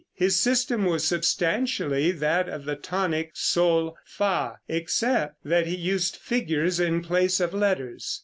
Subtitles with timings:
[0.15, 6.79] His system was substantially that of the tonic sol fa, except that he used figures
[6.79, 8.19] in place of letters.